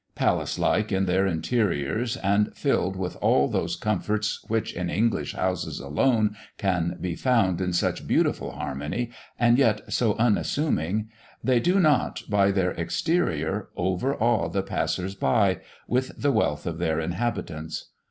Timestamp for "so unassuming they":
9.93-11.59